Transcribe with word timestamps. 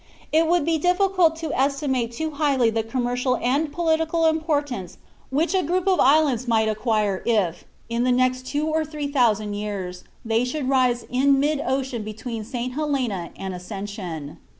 It 0.31 0.47
would 0.47 0.65
be 0.65 0.79
difficult 0.79 1.35
to 1.35 1.53
estimate 1.53 2.11
too 2.11 2.31
highly 2.31 2.71
the 2.71 2.81
commercial 2.81 3.37
and 3.37 3.71
political 3.71 4.25
importance 4.25 4.97
which 5.29 5.53
a 5.53 5.61
group 5.61 5.87
of 5.87 5.99
islands 5.99 6.47
might 6.47 6.67
acquire 6.67 7.21
if, 7.23 7.65
in 7.87 8.03
the 8.03 8.11
next 8.11 8.47
two 8.47 8.65
or 8.65 8.83
three 8.83 9.07
thousand 9.11 9.53
years, 9.53 10.03
they 10.25 10.43
should 10.43 10.67
rise 10.67 11.05
in 11.11 11.39
mid 11.39 11.61
ocean 11.63 12.01
between 12.01 12.43
St. 12.43 12.73
Helena 12.73 13.29
and 13.37 13.53
Ascension." 13.53 14.39